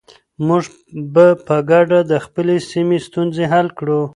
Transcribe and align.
موږ 0.47 0.63
به 1.13 1.25
په 1.45 1.55
ګډه 1.69 1.99
د 2.11 2.13
خپلې 2.25 2.55
سیمې 2.71 2.97
ستونزې 3.07 3.45
حل 3.51 3.67
کړو. 3.79 4.01